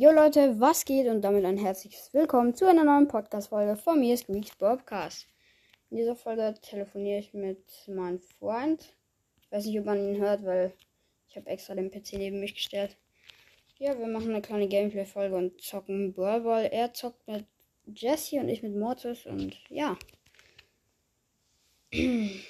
[0.00, 4.16] Jo Leute, was geht und damit ein herzliches Willkommen zu einer neuen Podcast-Folge von mir,
[4.16, 5.26] Squeaks Podcast.
[5.90, 8.94] In dieser Folge telefoniere ich mit meinem Freund.
[9.40, 10.72] Ich weiß nicht, ob man ihn hört, weil
[11.28, 12.96] ich habe extra den PC neben mich gestellt.
[13.78, 16.66] Ja, wir machen eine kleine Gameplay-Folge und zocken Brawl Ball.
[16.66, 17.44] Er zockt mit
[17.86, 19.98] Jesse und ich mit Mortis und ja.
[21.90, 22.40] In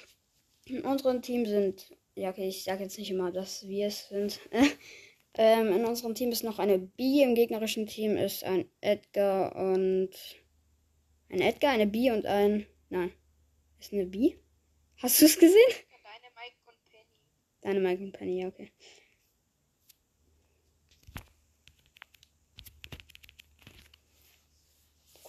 [0.83, 4.39] unserem Team sind, ja okay, ich sage jetzt nicht immer, dass wir es sind.
[5.35, 10.09] Ähm, in unserem Team ist noch eine B, im gegnerischen Team ist ein Edgar und
[11.29, 12.65] ein Edgar, eine B und ein.
[12.89, 13.13] Nein.
[13.79, 14.35] Ist eine B?
[14.97, 15.55] Hast du es gesehen?
[16.03, 17.05] Deine Mike und Penny.
[17.61, 18.71] Deine Mike und Penny, okay.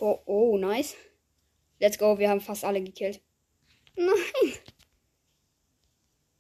[0.01, 0.97] Oh, oh, nice.
[1.79, 3.21] Let's go, wir haben fast alle gekillt.
[3.97, 4.55] Nein.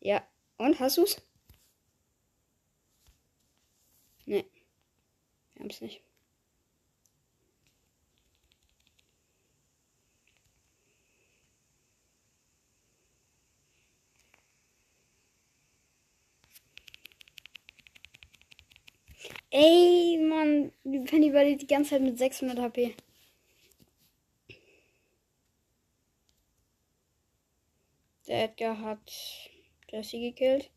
[0.00, 1.20] Ja, und hast du's?
[4.30, 4.44] Nee.
[5.54, 6.02] Wir haben es nicht.
[19.50, 22.94] Ey, Mann, die Penny war die ganze Zeit mit 600 HP.
[28.28, 29.00] Der Edgar hat
[29.90, 30.70] Jesse gekillt.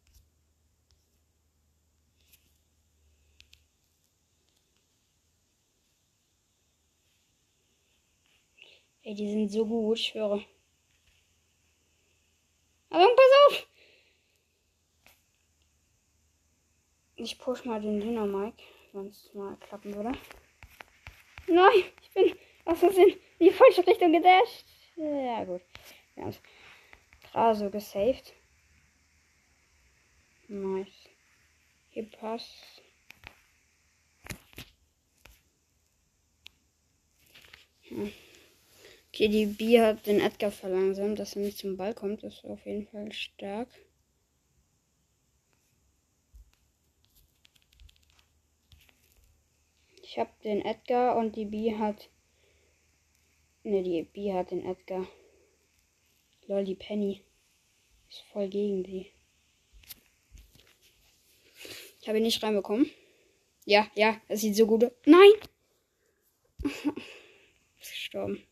[9.05, 10.45] Ey, die sind so gut, ich schwöre.
[12.89, 13.67] Aber pass auf!
[17.15, 20.13] Ich push mal den Dynamike, wenn es mal klappen würde.
[21.47, 24.65] Nein, ich bin aus Versehen in die falsche Richtung gedasht.
[24.95, 25.61] Ja, gut.
[26.15, 26.41] Wir haben es
[27.23, 28.33] gerade so gesaved.
[30.47, 31.09] Nice.
[31.89, 32.81] Hier passt.
[37.89, 38.13] Hm.
[39.13, 42.23] Okay, die B hat den Edgar verlangsamt, dass er nicht zum Ball kommt.
[42.23, 43.69] Das ist auf jeden Fall stark.
[50.01, 52.09] Ich habe den Edgar und die B hat.
[53.61, 55.07] Ne, die B hat den Edgar.
[56.47, 57.21] Lol, die Penny
[58.09, 59.11] ist voll gegen die.
[62.01, 62.89] Ich habe ihn nicht reinbekommen.
[63.65, 64.91] Ja, ja, es sieht so gut aus.
[65.05, 65.33] Nein!
[67.79, 68.43] ist gestorben.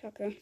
[0.00, 0.34] Kacke.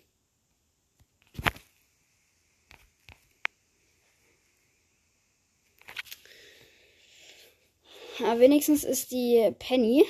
[8.20, 10.04] Aber wenigstens ist die Penny,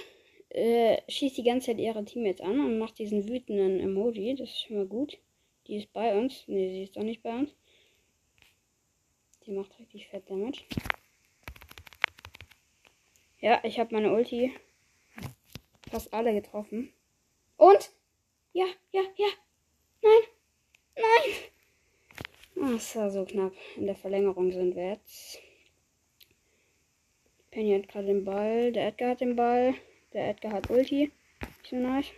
[0.51, 4.35] äh, schießt die ganze Zeit ihre Teammates an und macht diesen wütenden Emoji.
[4.35, 5.19] Das ist schon mal gut.
[5.67, 6.47] Die ist bei uns.
[6.49, 7.55] Ne, sie ist doch nicht bei uns.
[9.45, 10.63] Die macht richtig fett Damage.
[13.41, 14.53] Ja, ich habe meine Ulti
[15.91, 16.93] fast alle getroffen.
[17.57, 17.91] Und
[18.59, 19.29] ja, ja, ja.
[20.03, 20.23] Nein.
[20.97, 22.73] Nein.
[22.73, 23.55] Das war so knapp.
[23.77, 25.39] In der Verlängerung sind wir jetzt.
[27.53, 28.73] Penny hat gerade den Ball.
[28.73, 29.75] Der Edgar hat den Ball.
[30.13, 31.13] Der Edgar hat Ulti.
[31.71, 32.09] So nice.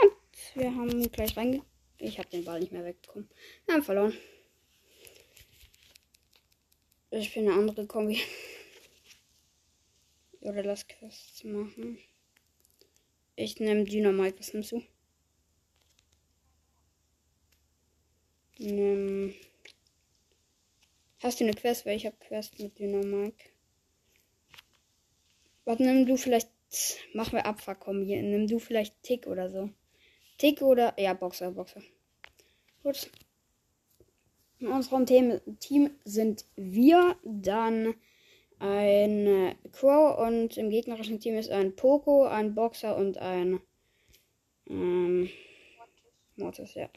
[0.00, 0.14] Und
[0.54, 1.62] wir haben gleich reinge...
[1.98, 3.28] Ich habe den Ball nicht mehr wegbekommen.
[3.66, 4.16] Wir haben verloren.
[7.10, 8.20] Ich bin eine andere Kombi.
[10.40, 11.98] Oder lass Quests machen.
[13.34, 14.38] Ich nehme Dynamite.
[14.38, 14.82] Was nimmst du?
[18.60, 19.34] Ähm,
[21.22, 21.86] hast du eine Quest?
[21.86, 23.52] Weil ich habe Quest mit Dynamik.
[25.64, 26.50] Was nimm du vielleicht.
[27.12, 28.20] Machen wir Abfahrkombi.
[28.20, 29.70] Nimm du vielleicht Tick oder so.
[30.38, 30.94] Tick oder.
[30.98, 31.82] Ja, Boxer, Boxer.
[32.82, 33.10] Gut.
[34.58, 37.94] In unserem Team, Team sind wir dann
[38.58, 43.60] ein Crow und im gegnerischen Team ist ein Poco, ein Boxer und ein
[44.68, 45.28] ähm,
[46.36, 46.88] Mortis, ja.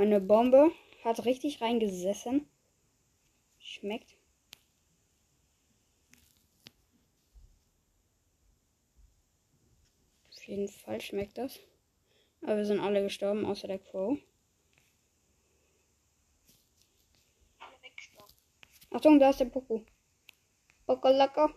[0.00, 0.72] Meine Bombe
[1.04, 2.48] hat richtig reingesessen.
[3.58, 4.16] Schmeckt.
[10.30, 11.60] Auf jeden Fall schmeckt das.
[12.40, 14.18] Aber wir sind alle gestorben, außer der Crow.
[18.88, 19.84] Achtung, da ist der Poco.
[20.86, 21.54] Poco lecker.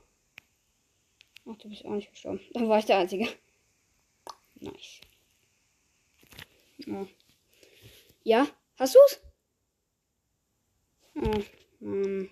[1.46, 2.42] Ach, du bist auch nicht gestorben.
[2.52, 3.26] Dann war ich der Einzige.
[4.56, 5.00] Nice.
[6.80, 7.08] Ja.
[8.24, 8.48] Ja,
[8.78, 9.22] hast du's?
[11.16, 11.44] Oh,
[11.80, 12.30] Mann.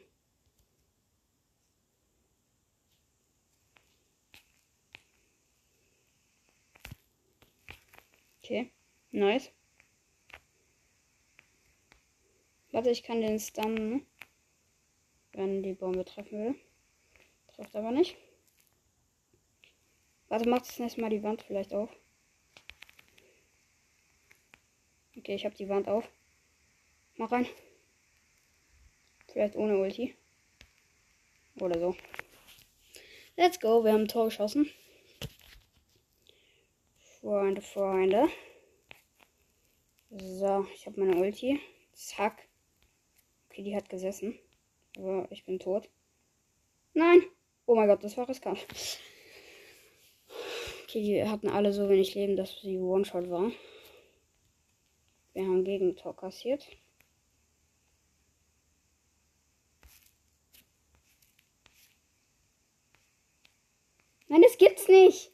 [8.43, 8.71] Okay,
[9.11, 9.51] nice.
[12.71, 14.05] Warte, ich kann den stunnen,
[15.33, 16.55] wenn die Bombe treffen will.
[17.53, 18.15] Trifft aber nicht.
[20.29, 21.89] Warte, mach das nächste Mal die Wand vielleicht auf.
[25.21, 26.09] Okay, ich habe die Wand auf.
[27.17, 27.45] Mach rein.
[29.31, 30.15] Vielleicht ohne Ulti.
[31.59, 31.95] Oder so.
[33.37, 33.83] Let's go.
[33.83, 34.67] Wir haben ein Tor geschossen.
[37.19, 38.29] Freunde, Freunde.
[40.09, 41.59] So, ich habe meine Ulti.
[41.93, 42.47] Zack.
[43.47, 44.39] Okay, die hat gesessen.
[44.97, 45.87] Aber ich bin tot.
[46.95, 47.21] Nein.
[47.67, 48.65] Oh mein Gott, das war riskant.
[50.85, 53.51] Okay, die hatten alle so wenig Leben, dass sie One-Shot war.
[55.33, 56.67] Wir haben Gegentor kassiert.
[64.27, 65.31] Nein, das gibt's nicht.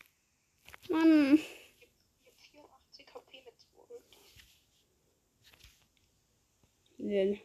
[0.89, 1.35] Mann.
[1.35, 4.35] Ich hab 84 HP mit 2 Ultis.
[6.97, 7.41] Lil.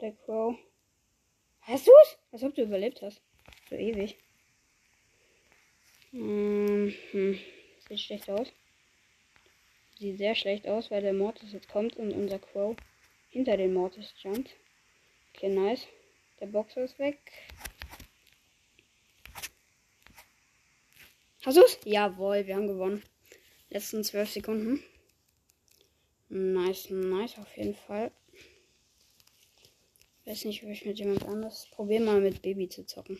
[0.00, 0.56] Der Crow.
[1.60, 2.18] Hast du's?
[2.30, 3.20] Als ob du überlebt hast.
[3.68, 4.16] So ewig.
[6.12, 6.94] Mhm.
[7.88, 8.52] Sieht schlecht aus.
[9.98, 12.76] Sieht sehr schlecht aus, weil der Mortis jetzt kommt und unser Crow
[13.30, 14.50] hinter den Mortis jumpt.
[15.34, 15.88] Okay, nice.
[16.38, 17.18] Der Boxer ist weg.
[21.44, 21.78] Hast du's?
[21.84, 23.02] Jawohl, wir haben gewonnen.
[23.70, 24.82] Letzten zwölf Sekunden.
[26.28, 28.12] Nice, nice, auf jeden Fall.
[30.26, 31.66] Weiß nicht, ob ich mit jemand anders.
[31.72, 33.18] Probier mal mit Baby zu zocken.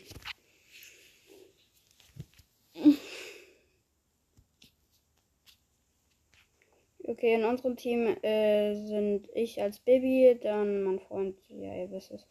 [7.18, 12.12] Okay, in unserem Team äh, sind ich als Baby, dann mein Freund, ja, ihr wisst
[12.12, 12.24] es,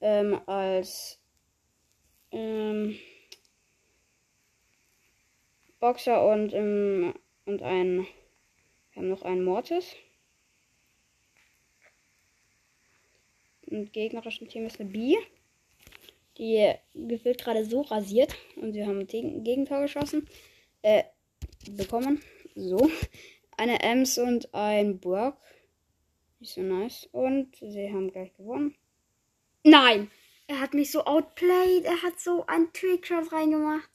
[0.00, 1.18] ähm, als
[2.30, 2.96] ähm,
[5.80, 7.12] Boxer und, ähm,
[7.44, 8.06] und ein,
[8.92, 9.96] wir haben noch einen Mortis.
[13.66, 15.18] Im gegnerischen Team ist eine Bee.
[16.38, 20.28] Die wird gerade so rasiert und wir haben ein Gegentor geschossen.
[20.82, 21.02] Äh,
[21.72, 22.22] bekommen.
[22.54, 22.88] So.
[23.60, 25.36] Eine Ems und ein Burg.
[26.38, 27.10] Nicht so nice.
[27.12, 28.74] Und sie haben gleich gewonnen.
[29.64, 30.10] Nein!
[30.46, 31.84] Er hat mich so outplayed.
[31.84, 33.90] Er hat so einen Trickshot reingemacht.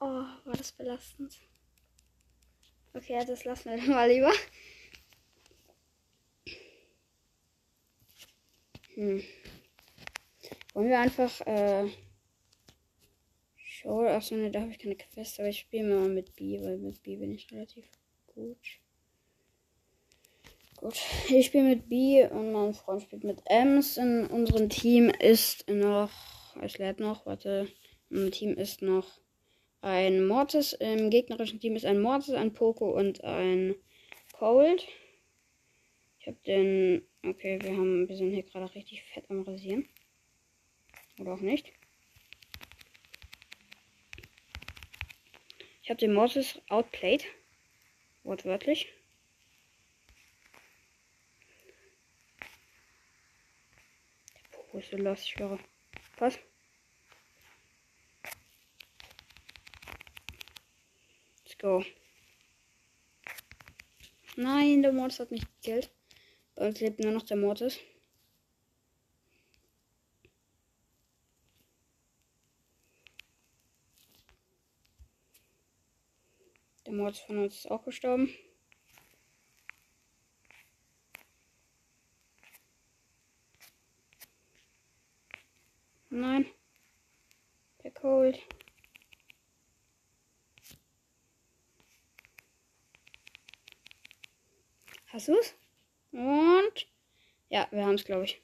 [0.00, 1.36] Oh, war das belastend.
[2.94, 4.32] Okay, das lassen wir mal lieber.
[8.94, 9.20] Hm.
[10.74, 11.90] Wollen wir einfach, äh.
[13.56, 14.06] Show.
[14.06, 17.02] Achso, ne, da habe ich keine Quest, aber ich spiele mal mit B, weil mit
[17.02, 17.84] B bin ich relativ
[18.34, 18.58] gut.
[20.76, 20.98] Gut.
[21.28, 23.96] Ich spiele mit B und mein Freund spielt mit Ems.
[23.96, 26.10] In unserem Team ist noch.
[26.60, 27.68] Es lädt noch, warte.
[28.10, 29.20] Im Team ist noch
[29.80, 30.72] ein Mortis.
[30.72, 33.74] Im gegnerischen Team ist ein Mortis, ein Poco und ein
[34.32, 34.86] Cold.
[36.18, 37.06] Ich habe den.
[37.24, 38.08] Okay, wir haben.
[38.08, 39.88] Wir sind hier gerade richtig fett am Rasieren.
[41.20, 41.72] Oder auch nicht.
[45.82, 47.24] Ich habe den Mortis outplayed.
[48.24, 48.92] Wortwörtlich.
[54.34, 55.58] Der Poco ist so los, ich schwöre.
[56.18, 56.38] Was?
[61.44, 61.84] Let's go.
[64.36, 65.90] Nein, der Mortis hat mich gekillt.
[66.54, 67.78] Bei uns lebt nur noch der Mortis.
[77.02, 78.32] Mortis von uns ist auch gestorben.
[86.10, 86.46] Nein.
[87.82, 88.38] Der Cold.
[95.08, 95.54] Hast du's?
[96.12, 96.88] Und.
[97.48, 98.40] Ja, wir haben es, glaube ich.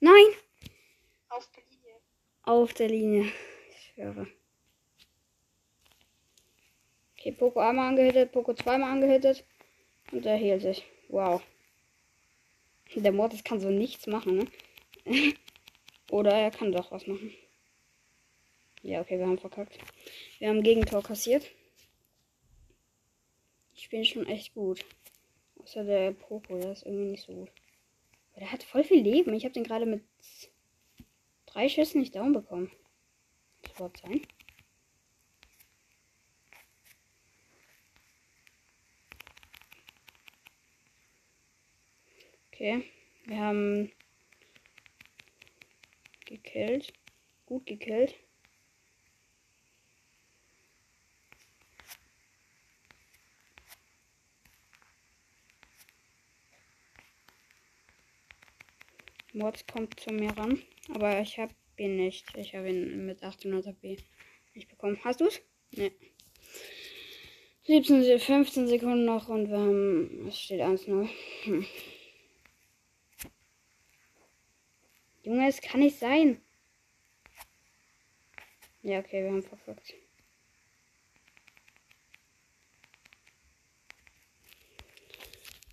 [0.00, 0.14] Nein!
[1.28, 2.00] Auf der Linie.
[2.42, 3.32] Auf der Linie.
[3.70, 4.26] Ich schwöre.
[7.12, 9.44] Okay, Poco einmal angehittet, Poco zweimal angehittet.
[10.12, 10.84] Und er hielt sich.
[11.08, 11.42] Wow.
[12.94, 14.46] Der Mortis kann so nichts machen, ne?
[16.10, 17.34] Oder er kann doch was machen.
[18.82, 19.78] Ja, okay, wir haben verkackt.
[20.38, 21.46] Wir haben Gegentor kassiert.
[23.74, 24.84] Ich bin schon echt gut.
[25.62, 27.50] Außer der Poco, der ist irgendwie nicht so gut.
[28.32, 29.34] Aber der hat voll viel Leben.
[29.34, 30.02] Ich habe den gerade mit
[31.46, 32.70] drei Schüssen nicht down bekommen.
[33.62, 34.22] Das überhaupt sein?
[42.60, 42.82] Okay,
[43.26, 43.92] wir haben
[46.26, 46.92] gekillt.
[47.46, 48.16] Gut gekillt.
[59.32, 60.60] Mords kommt zu mir ran.
[60.92, 62.36] Aber ich habe bin nicht.
[62.36, 63.98] Ich habe ihn mit 800 HP
[64.54, 64.98] nicht bekommen.
[65.04, 65.40] Hast du's?
[65.76, 65.92] Ne.
[67.68, 70.26] 17, Se- 15 Sekunden noch und wir haben.
[70.26, 71.08] Es steht 1-0.
[71.44, 71.64] Hm.
[75.28, 76.40] Junge, es kann nicht sein.
[78.80, 79.92] Ja, okay, wir haben verfolgt.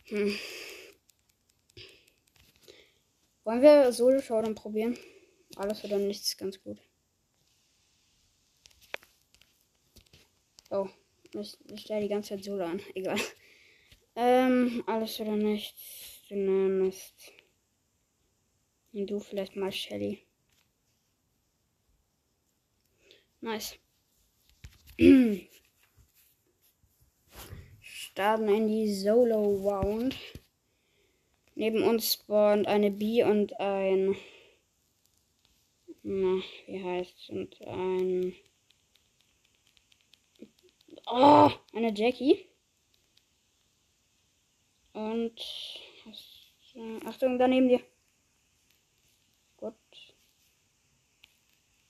[0.07, 0.37] Hm.
[3.45, 4.97] Wollen wir Solo Showdown probieren?
[5.55, 6.81] Alles oder nichts ist ganz gut.
[10.69, 10.89] Oh,
[11.31, 12.81] ich, ich stelle die ganze Zeit Solo an.
[12.93, 13.21] Egal.
[14.17, 16.25] Ähm, alles oder nichts.
[16.27, 17.34] Du nimmst.
[18.95, 20.25] Und du vielleicht mal Shelly.
[23.41, 23.77] Nice.
[27.81, 30.15] Starten in die Solo Round.
[31.55, 34.15] Neben uns spawnt eine B und ein.
[36.01, 38.33] Na, wie heißt und ein.
[41.05, 42.47] Oh, eine Jackie.
[44.93, 45.37] Und.
[47.05, 47.81] Achtung, daneben dir.
[49.57, 49.73] Gut.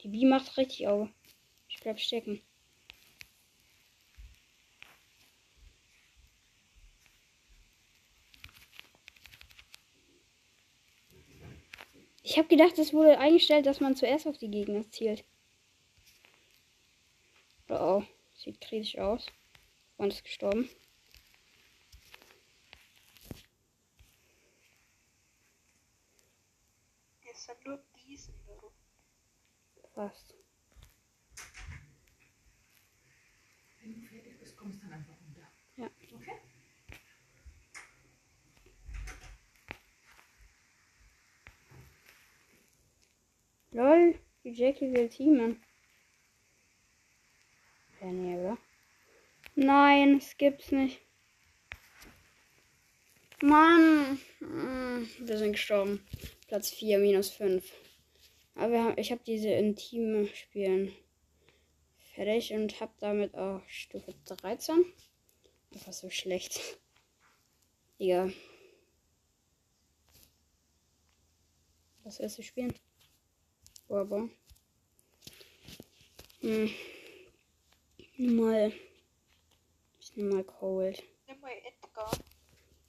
[0.06, 1.12] Die B macht richtig Auge.
[1.68, 2.40] Ich bleib stecken.
[12.22, 15.26] Ich habe gedacht, es wurde eingestellt, dass man zuerst auf die Gegner zielt.
[17.70, 18.04] Oh,
[18.36, 19.26] sieht kritisch aus.
[19.96, 20.70] Freund ist gestorben.
[27.24, 28.36] Wir sind nur Biesen.
[28.46, 28.72] Bro.
[29.96, 30.36] Fast.
[33.82, 35.50] Wenn du fertig bist, kommst du dann einfach runter.
[35.78, 35.90] Ja.
[36.14, 36.34] Okay?
[43.72, 45.64] Lol, die Jackie will teamen.
[48.02, 48.58] Ja, nee, oder?
[49.56, 51.00] Nein, es gibt's nicht.
[53.42, 54.20] Mann!
[54.42, 56.06] Mm, Wir sind gestorben.
[56.50, 57.64] Platz 4, minus 5.
[58.56, 60.96] Aber ich habe diese intime Spielen
[62.14, 64.86] fertig und habe damit auch Stufe 13.
[65.74, 66.60] Einfach so schlecht.
[68.00, 68.34] Egal.
[72.06, 72.74] Das erste Spielen.
[73.90, 74.30] Aber.
[76.40, 76.70] Hm.
[78.18, 78.72] Nimm Mal.
[80.00, 81.04] Ich nehme mal Cold.
[81.28, 82.12] Nimm mal Edgar.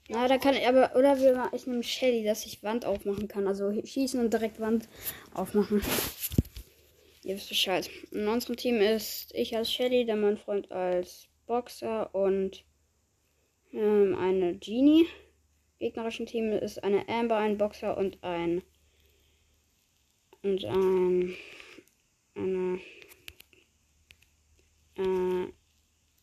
[0.09, 0.95] Na, da kann ich aber.
[0.95, 3.49] Oder wir, ich nehme Shelly, dass ich Wand aufmachen kann.
[3.49, 4.89] Also schießen und direkt Wand
[5.35, 5.83] aufmachen.
[7.25, 7.91] Ihr wisst Bescheid.
[8.13, 12.65] In unserem Team ist ich als Shelly, der mein Freund als Boxer und
[13.73, 15.07] ähm, eine Genie.
[15.81, 18.63] Gegnerischen Team ist eine Amber, ein Boxer und ein.
[20.43, 21.35] Und ein.
[22.37, 22.81] Eine.
[24.97, 25.53] Äh,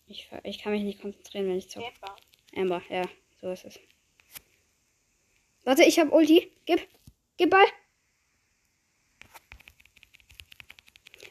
[0.07, 1.87] ich, ich kann mich nicht konzentrieren, wenn ich zocke.
[1.87, 2.15] Amber.
[2.55, 3.03] Amber, ja,
[3.43, 3.79] so ist es.
[5.65, 6.49] Warte, ich hab Ulti.
[6.65, 6.79] Gib.
[7.35, 7.65] Gib Ball.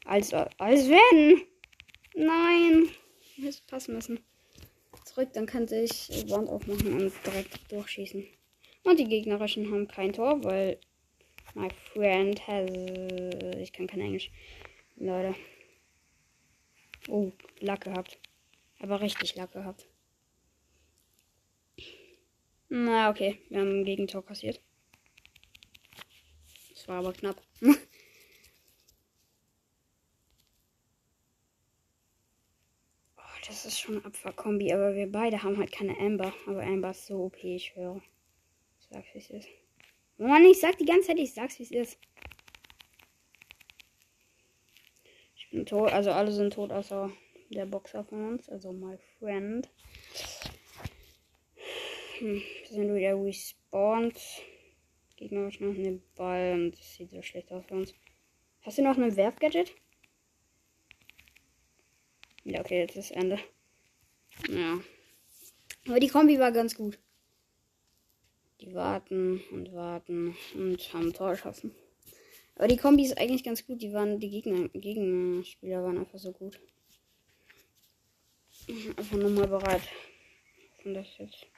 [0.04, 1.42] Als, als wenn.
[2.14, 2.90] Nein.
[3.37, 4.21] Hätte passen müssen.
[5.07, 8.26] Zurück, dann könnte ich Wand aufmachen und direkt durchschießen.
[8.85, 10.78] Und die gegnerischen haben kein Tor, weil
[11.54, 12.69] my friend has.
[13.59, 14.31] Ich kann kein Englisch.
[14.97, 15.35] Leute.
[17.09, 18.19] Oh, Lack gehabt.
[18.81, 19.87] Aber richtig Lack gehabt.
[22.75, 23.38] Na, okay.
[23.50, 24.59] Wir haben ein Gegentor kassiert.
[26.71, 27.43] Das war aber knapp.
[27.61, 27.76] oh,
[33.47, 36.33] das ist schon Abfahrkombi, aber wir beide haben halt keine Amber.
[36.47, 38.00] Aber Amber ist so OP, ich schwöre.
[38.81, 39.49] Ich sag's, wie es ist.
[40.17, 41.99] Oh Mann, ich sag die ganze Zeit, ich sag's, wie es ist.
[45.37, 47.12] Ich bin tot, also alle sind tot, außer
[47.50, 49.69] der Boxer von uns, also my friend.
[52.23, 54.17] Hm, sind wieder respawned.
[55.17, 57.95] Gegner noch einen Ball und das sieht so schlecht aus für uns.
[58.61, 59.75] Hast du noch ein Werfgadget?
[62.45, 63.41] Ja, okay, jetzt ist Ende.
[64.49, 64.79] Ja.
[65.88, 66.97] Aber die Kombi war ganz gut.
[68.61, 71.75] Die warten und warten und haben Tor geschossen.
[72.55, 73.83] Aber die Kombi ist eigentlich ganz gut.
[73.83, 76.61] Die waren, die Gegner, Gegenspieler waren einfach so gut.
[78.97, 79.83] Einfach nur mal bereit.
[80.85, 81.49] Und das jetzt.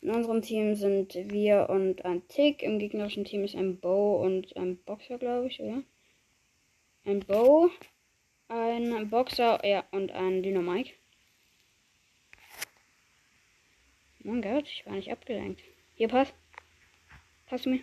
[0.00, 2.62] In unserem Team sind wir und ein Tick.
[2.62, 5.82] Im gegnerischen Team ist ein Bow und ein Boxer, glaube ich, oder?
[7.04, 7.70] Ein Bow,
[8.48, 10.94] ein Boxer, ja, und ein Dynamike.
[14.20, 15.62] Mein Gott, ich war nicht abgelenkt.
[15.94, 16.32] Hier, pass.
[17.46, 17.80] Passt du mir?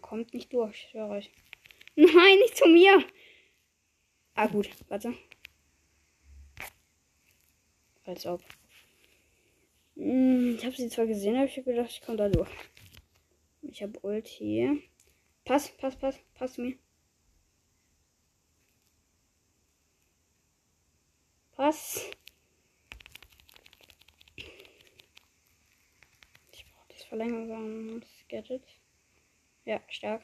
[0.00, 1.30] kommt nicht durch, ich schwöre euch.
[1.96, 3.04] Nein, nicht zu mir.
[4.34, 5.14] Ah, gut, warte.
[8.06, 8.42] Als ob.
[9.96, 12.50] Hm, Ich habe sie zwar gesehen, aber ich habe gedacht, ich komme da durch.
[13.62, 14.88] Ich habe Ulti.
[15.44, 16.78] Pass, pass, pass, pass zu mir.
[21.56, 22.10] Pass.
[26.52, 28.62] Ich brauche das Verlängerungsgadget.
[29.64, 30.22] Ja, stark.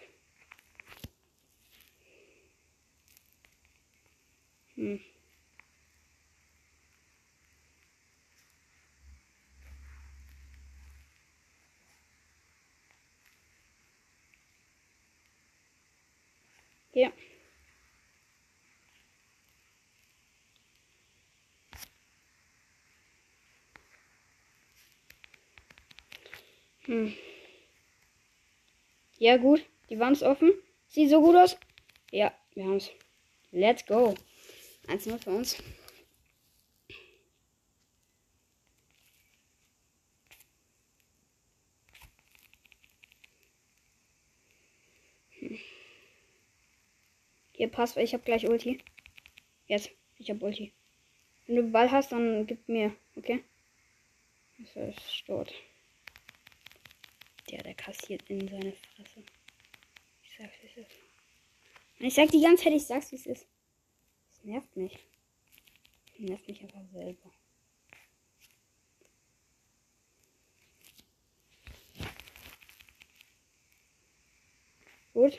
[4.77, 5.01] Hm.
[16.95, 17.11] Ja.
[26.93, 27.15] Hm.
[29.19, 29.65] Ja, gut.
[29.89, 30.53] Die Wand ist offen.
[30.89, 31.57] Sieht so gut aus.
[32.11, 32.91] Ja, wir haben's.
[33.51, 34.15] Let's go.
[34.89, 35.57] 1-0 für uns.
[45.39, 45.59] Hm.
[47.55, 48.83] Hier passt, ich habe gleich Ulti.
[49.67, 50.75] Jetzt, ich habe Ulti.
[51.47, 53.43] Wenn du Ball hast, dann gib mir, okay?
[54.59, 55.55] Das ist Stot.
[57.53, 59.23] Der, der kassiert in seine Fresse.
[60.23, 60.97] Ich sag's, wie es ist.
[62.01, 63.47] Und ich sag die ganze Zeit, ich sag's, wie es ist.
[64.31, 64.99] Das nervt mich.
[66.07, 67.31] Das nervt mich einfach selber.
[75.13, 75.39] Gut.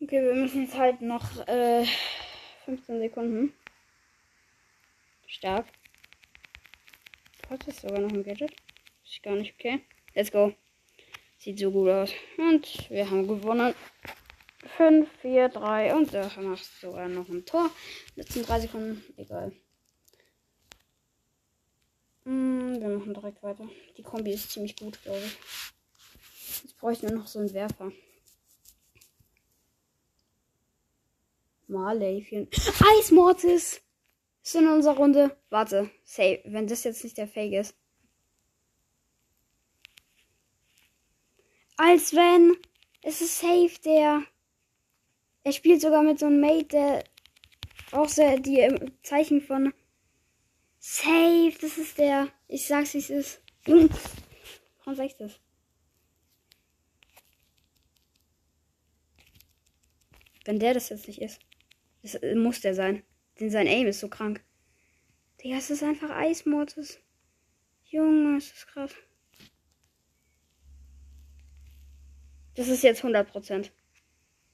[0.00, 1.84] Okay, wir müssen jetzt halt noch äh,
[2.64, 3.52] 15 Sekunden.
[5.26, 5.66] Stark.
[7.48, 8.52] Hat es sogar noch ein Gadget?
[9.04, 9.80] Ist gar nicht okay.
[10.14, 10.52] Let's go.
[11.38, 12.10] Sieht so gut aus.
[12.38, 13.74] Und wir haben gewonnen.
[14.76, 17.70] 5, 4, 3 und da macht sogar noch ein Tor.
[18.16, 19.04] Letzten 3 Sekunden.
[19.16, 19.52] Egal.
[22.24, 23.68] Mm, wir machen direkt weiter.
[23.96, 25.38] Die Kombi ist ziemlich gut, glaube ich.
[26.64, 27.92] Jetzt bräuchten wir noch so einen Werfer.
[31.68, 32.22] Marley.
[32.22, 32.48] vielen-
[32.98, 33.80] Eismortis!
[34.46, 35.36] Ist in unserer Runde.
[35.50, 35.90] Warte.
[36.04, 36.40] Safe.
[36.44, 37.74] Wenn das jetzt nicht der Fake ist.
[41.76, 42.56] Als wenn.
[43.02, 44.22] Es ist safe, der.
[45.42, 47.04] Er spielt sogar mit so einem Mate, der
[47.90, 49.72] auch sehr die Zeichen von
[50.78, 52.28] Safe, das ist der.
[52.46, 53.42] Ich sag's wie es ist.
[53.66, 55.40] Warum sag ich das?
[60.44, 61.40] Wenn der das jetzt nicht ist.
[62.02, 63.02] Das muss der sein.
[63.38, 64.42] Denn sein Aim ist so krank.
[65.42, 67.00] Digga, es ist einfach Eismortis.
[67.84, 68.94] Junge, ist das krass.
[72.54, 73.70] Das ist jetzt 100%.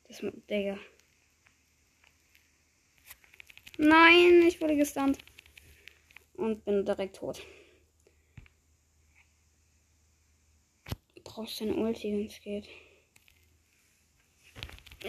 [0.08, 0.78] Das, Digga.
[3.78, 5.18] Nein, ich wurde gestunt.
[6.34, 7.40] Und bin direkt tot.
[11.22, 12.68] Brauchst du eine Ulti, wenn es geht.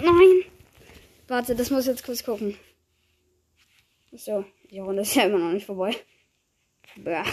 [0.02, 0.46] Nein!
[1.28, 2.58] Warte, das muss jetzt kurz gucken.
[4.16, 5.96] So, die Runde ist ja immer noch nicht vorbei.
[6.96, 7.24] Bäh.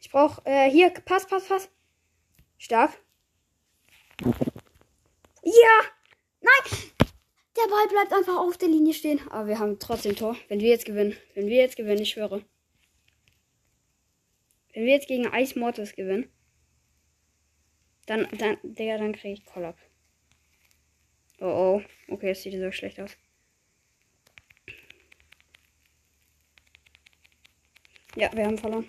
[0.00, 1.70] Ich brauch, äh, hier, pass, pass, pass.
[2.56, 2.98] Stark.
[5.42, 5.82] Ja!
[6.40, 6.80] Nein!
[7.56, 9.20] Der Ball bleibt einfach auf der Linie stehen.
[9.28, 10.34] Aber wir haben trotzdem Tor.
[10.48, 11.14] Wenn wir jetzt gewinnen.
[11.34, 12.42] Wenn wir jetzt gewinnen, ich schwöre.
[14.72, 16.32] Wenn wir jetzt gegen Ice Mortis gewinnen.
[18.06, 19.76] Dann, dann, Digga, dann kriege ich Kollab.
[21.38, 21.82] Oh oh.
[22.12, 23.14] Okay, es sieht so schlecht aus.
[28.18, 28.84] Ja, wir haben verloren.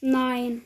[0.00, 0.64] Nein.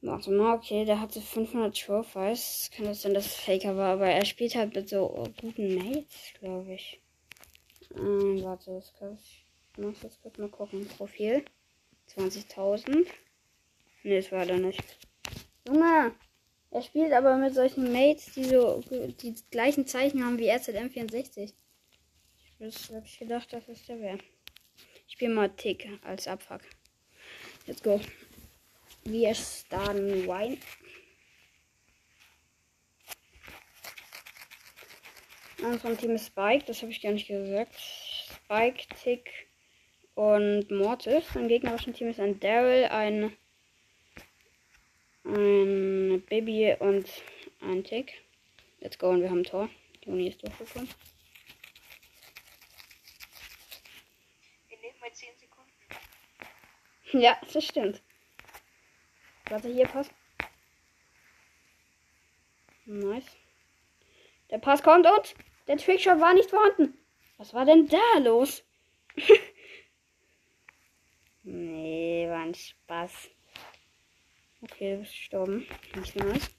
[0.00, 2.70] Warte mal, okay, der hatte 500 Trophies.
[2.74, 3.92] Kann das sein, dass es Faker war?
[3.92, 7.02] Aber er spielt halt mit so guten Mates, glaube ich.
[7.94, 9.44] Ähm, warte, das kann ich.
[9.76, 10.88] Muss jetzt kurz mal gucken.
[10.96, 11.44] Profil.
[12.16, 13.06] 20.000.
[14.02, 14.82] Ne, das war da nicht.
[15.68, 16.14] Junge!
[16.70, 21.52] Er spielt aber mit solchen Mates, die so die gleichen Zeichen haben wie RZM64.
[22.58, 24.18] Das habe ich gedacht, dass es der wäre.
[25.06, 26.62] Ich spiele mal Tick als Abfuck.
[27.66, 28.00] Let's go.
[29.04, 30.58] Wir starten Wine.
[35.80, 37.74] Vom Team ist Spike, das habe ich gar nicht gesagt.
[37.76, 39.48] Spike, Tick
[40.14, 41.24] und Mortis.
[41.34, 43.36] Im gegnerischen Team ist ein Daryl, ein,
[45.24, 47.10] ein Baby und
[47.60, 48.22] ein Tick.
[48.80, 49.68] Let's go und wir haben ein Tor.
[50.04, 50.88] Die ist durchgekommen.
[54.68, 55.72] Wir nehmen mal 10 Sekunden.
[57.12, 58.02] Ja, das stimmt.
[59.48, 60.10] Warte, hier Pass.
[62.84, 63.36] Nice.
[64.50, 65.34] Der Pass kommt und
[65.68, 66.98] der Trickshot war nicht vorhanden.
[67.36, 68.64] Was war denn da los?
[71.42, 73.30] nee, war ein Spaß.
[74.62, 75.66] Okay, du bist gestorben.
[75.94, 76.50] Nicht nice.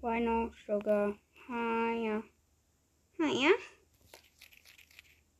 [0.00, 1.18] Why no sugar?
[1.48, 2.22] Higher.
[3.18, 3.54] Higher.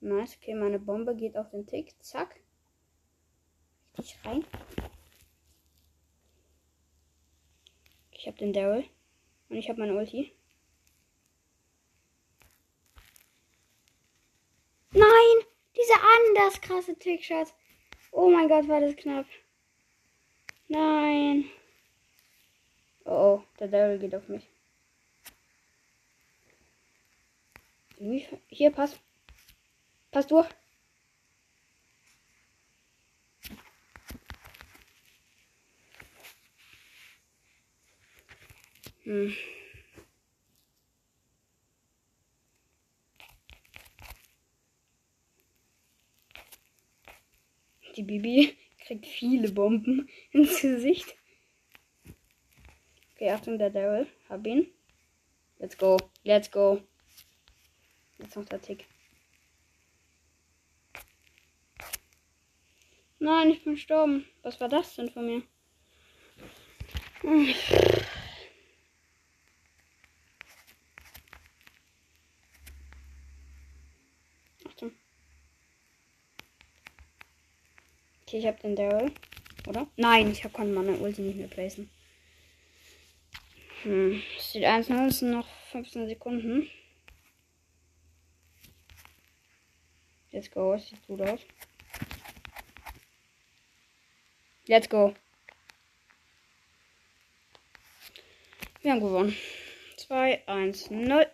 [0.05, 0.37] Nice.
[0.37, 1.95] Okay, meine Bombe geht auf den Tick.
[2.03, 2.39] Zack.
[3.97, 4.45] Richtig rein.
[8.11, 8.85] Ich habe den Daryl.
[9.49, 10.31] Und ich habe meine Ulti.
[14.91, 15.47] Nein!
[15.75, 17.55] Dieser anders krasse Tickshot.
[18.13, 19.27] Oh mein Gott, war das knapp.
[20.69, 21.47] Nein.
[23.07, 24.47] Oh, oh, der Daryl geht auf mich.
[28.49, 29.01] Hier, pass.
[30.15, 30.49] Pass durch.
[39.03, 39.35] Hm.
[47.97, 51.17] Die Bibi kriegt viele Bomben ins Gesicht.
[53.15, 54.07] Okay, Achtung, der Daryl.
[54.29, 54.69] Hab ihn.
[55.59, 55.97] Let's go.
[56.23, 56.81] Let's go.
[58.19, 58.87] Jetzt noch der Tick.
[63.25, 64.27] Nein, ich bin gestorben.
[64.43, 65.43] Was war das denn von mir?
[74.69, 74.93] Achtung.
[78.27, 79.11] Okay, ich hab den Daryl.
[79.67, 79.87] Oder?
[79.97, 81.89] Nein, ich konnte meine Ulti nicht mehr placen.
[83.85, 84.23] Hm.
[84.37, 86.69] Es steht 1-0, es sind noch 15 Sekunden.
[90.31, 91.41] Let's go, es sieht gut aus.
[94.67, 95.15] Let's go.
[98.81, 99.37] Wir haben gewonnen.
[99.99, 101.27] 2, 1, 0.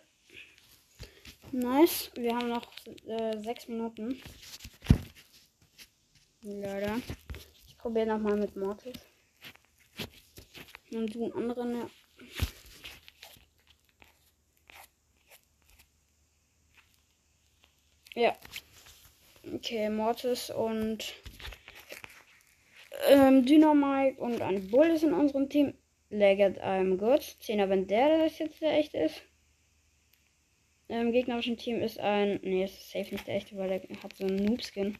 [1.53, 2.11] Nice.
[2.15, 2.69] Wir haben noch
[3.07, 4.21] äh, 6 Minuten.
[6.41, 6.99] Leider.
[7.67, 8.99] Ich probiere nochmal mit Mortis.
[10.91, 11.89] Und du einen anderen, ja.
[18.13, 18.37] Ja.
[19.53, 21.13] Okay, Mortis und
[23.09, 25.73] ähm, Dynamite und ein Bull ist in unserem Team.
[26.09, 27.21] Leggett I'm good.
[27.39, 29.21] Zehner, wenn der das jetzt der echte ist.
[30.89, 32.39] Im gegnerischen Team ist ein.
[32.43, 34.97] Nee, ist safe nicht der echte, weil der hat so einen Noob-Skin.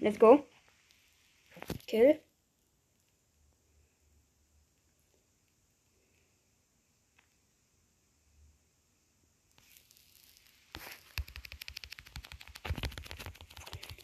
[0.00, 0.44] Let's go.
[1.86, 2.18] Kill.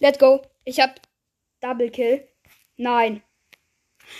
[0.00, 0.42] Let's go.
[0.64, 1.00] Ich hab
[1.60, 2.26] Double Kill.
[2.76, 3.22] Nein.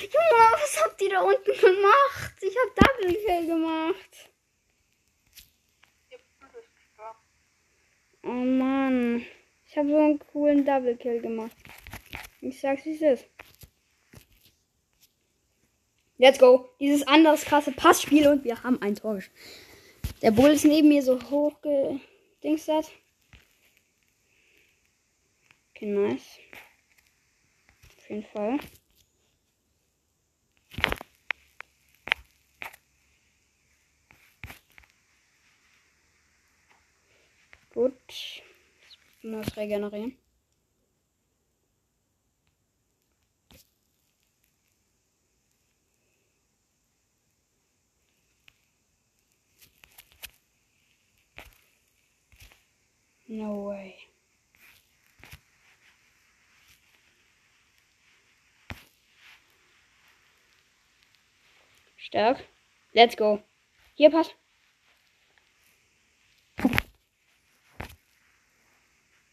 [0.00, 2.34] Junge, was habt ihr da unten gemacht?
[2.40, 4.30] Ich hab Double Kill gemacht.
[8.24, 9.24] Oh Mann.
[9.68, 11.56] Ich habe so einen coolen Double Kill gemacht.
[12.40, 13.28] Ich sag's, wie es ist.
[16.18, 16.68] Let's go.
[16.80, 19.20] Dieses anderes krasse Passspiel und wir haben ein Tor.
[20.20, 22.90] Der Bull ist neben mir so hoch gedingstert.
[25.78, 26.40] Okay, nice.
[27.98, 28.58] Auf jeden Fall.
[37.72, 38.42] Gut.
[39.22, 40.18] Muss regenerieren.
[53.28, 53.94] No way.
[62.08, 62.42] Stark.
[62.94, 63.42] Let's go.
[63.94, 64.34] Hier passt.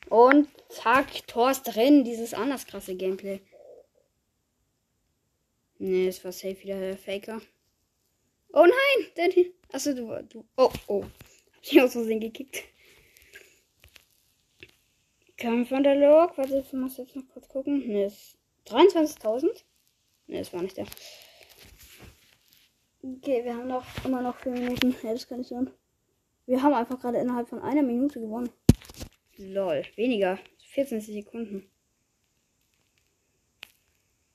[0.09, 2.03] Und zack, Tor ist drin.
[2.03, 3.39] Dieses anders krasse Gameplay.
[5.77, 7.41] Nee, es war safe wieder der Faker.
[8.51, 9.07] Oh nein!
[9.15, 9.53] Danny.
[9.71, 10.45] Achso, du, du.
[10.57, 11.03] Oh, oh.
[11.03, 12.61] Hab ich aus Versehen gekickt.
[15.37, 16.37] Kampf von der Log.
[16.37, 17.87] Warte, ich muss jetzt noch kurz gucken.
[17.87, 19.63] Nee, ist 23.000.
[20.27, 20.87] Nee, das war nicht der.
[23.07, 24.95] Okay, wir haben noch immer noch 4 Minuten.
[25.03, 25.69] Ja, das kann nicht sein.
[26.47, 28.49] Wir haben einfach gerade innerhalb von einer Minute gewonnen.
[29.37, 30.39] Lol, weniger.
[30.69, 31.69] 14 Sekunden.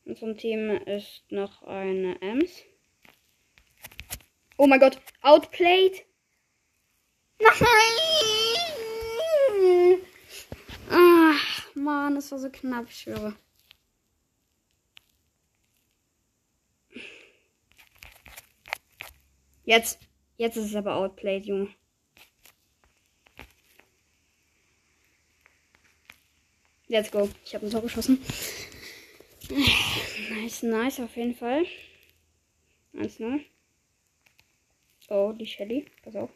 [0.04, 2.62] In unserem Team ist noch eine Ems.
[4.56, 6.06] Oh mein Gott, outplayed.
[7.40, 7.56] Nein!
[10.90, 13.34] Ach, Mann, das war so knapp, ich schwöre.
[19.70, 20.00] Jetzt,
[20.36, 21.72] jetzt ist es aber outplayed, Junge.
[26.88, 27.30] Let's go.
[27.44, 28.20] Ich habe ein Tor geschossen.
[30.30, 31.64] Nice, nice, auf jeden Fall.
[32.94, 33.44] 1-0.
[35.08, 35.86] Oh, die Shelly.
[36.02, 36.30] Pass auf.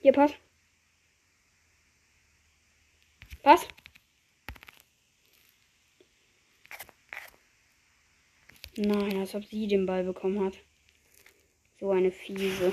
[0.00, 0.34] Hier, pass.
[3.42, 3.66] Pass.
[8.76, 10.58] Nein, als ob sie den Ball bekommen hat.
[11.78, 12.72] So eine fiese.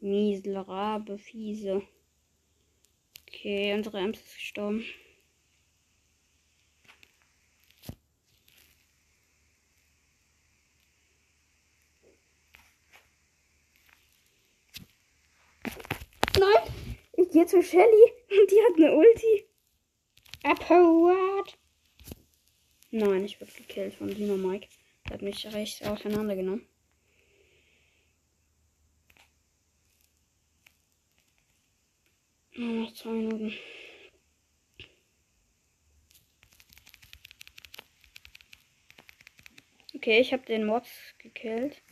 [0.00, 1.82] Miserable, fiese.
[3.26, 4.84] Okay, unsere Ems ist gestorben.
[16.38, 16.72] Nein,
[17.14, 17.84] ich gehe zu Shelly
[18.30, 19.48] und die hat eine Ulti.
[20.44, 21.58] Abhört.
[22.98, 24.68] Nein, ich wurde gekillt von Dino Mike.
[25.04, 26.66] Der hat mich recht auseinandergenommen.
[32.54, 33.52] Nur noch zwei Minuten.
[39.94, 41.82] Okay, ich habe den Mods gekillt.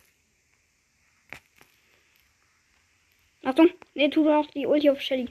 [3.43, 3.69] Achtung!
[3.93, 5.29] Ne, tu doch die Ulti auf Shelly.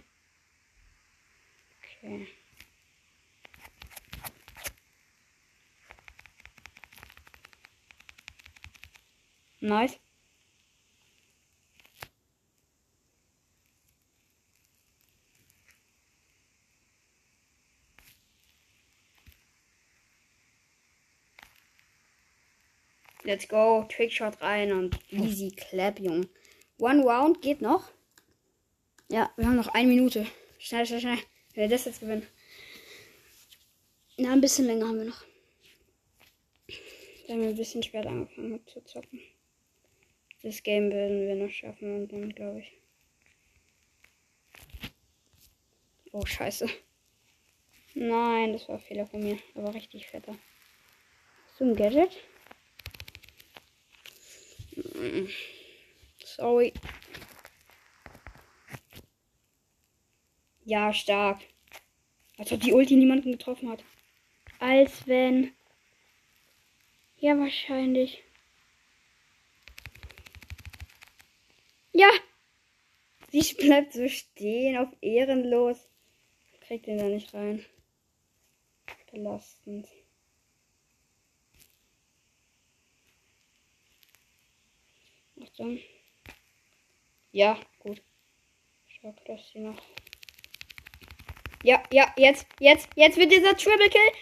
[1.99, 2.29] Okay.
[9.64, 9.98] Nice.
[23.22, 23.87] Let's go.
[23.88, 26.29] Trickshot rein und easy clap, Junge.
[26.79, 27.90] One round geht noch.
[29.09, 30.27] Ja, wir haben noch eine Minute.
[30.59, 31.18] Schnell, schnell, schnell.
[31.55, 32.27] Wir das jetzt gewinnen.
[34.18, 35.24] Na, ein bisschen länger haben wir noch.
[37.27, 39.22] Da haben wir ein bisschen spät angefangen haben zu zocken.
[40.44, 42.70] Das Game werden wir noch schaffen und dann glaube ich.
[46.12, 46.68] Oh, scheiße.
[47.94, 49.38] Nein, das war ein Fehler von mir.
[49.54, 50.37] Aber richtig fetter.
[51.61, 52.22] Ein Gadget?
[54.76, 55.28] Mm.
[56.22, 56.74] Sorry.
[60.66, 61.40] Ja, stark.
[62.37, 63.83] Als ob die Ulti niemanden getroffen hat.
[64.59, 65.54] Als wenn.
[67.16, 68.24] Ja, wahrscheinlich.
[71.94, 72.11] Ja!
[73.30, 75.78] Sie bleibt so stehen auf ehrenlos.
[76.66, 77.64] Kriegt den da nicht rein.
[79.12, 79.88] Belastend.
[85.40, 85.78] Achtung.
[87.30, 88.02] Ja, gut.
[88.88, 89.80] Schau, dass sie noch.
[91.62, 94.12] Ja, ja, jetzt, jetzt, jetzt wird dieser Triple Kill.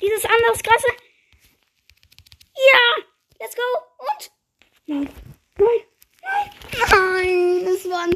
[0.00, 0.88] Dieses anderes krasse.
[2.54, 3.04] Ja!
[3.38, 3.62] Let's go!
[3.98, 4.30] Und?
[4.86, 5.10] Nein,
[5.58, 5.80] nein,
[6.78, 7.66] nein!
[7.66, 8.14] Es war ein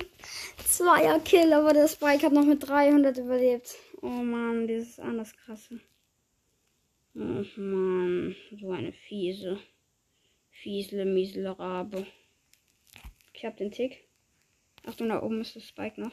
[0.64, 3.75] Zweier Kill, aber der Spike hat noch mit 300 überlebt.
[4.01, 5.81] Oh Mann, dieses anders krasse.
[7.14, 9.59] Oh Mann, so eine fiese.
[10.51, 12.07] Fiesle, miserable.
[13.33, 14.09] Ich hab den Tick.
[14.85, 16.12] Achtung, da oben ist das Spike noch.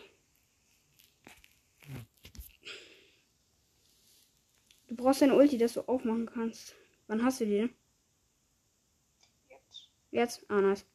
[4.87, 6.75] Du brauchst eine Ulti, dass du aufmachen kannst.
[7.07, 7.69] Wann hast du die?
[9.49, 9.89] Jetzt.
[10.11, 10.45] Jetzt?
[10.49, 10.85] Ah, nice.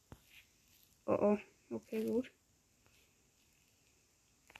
[1.07, 1.37] Oh oh.
[1.69, 2.31] Okay, gut.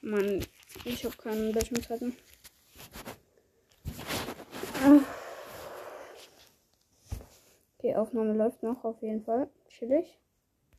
[0.02, 0.44] Mann,
[0.84, 2.16] ich hab keinen Bildschirmzeiten.
[4.84, 5.00] Ah.
[7.78, 9.48] Okay, Aufnahme läuft noch auf jeden Fall.
[9.68, 10.18] Chillig.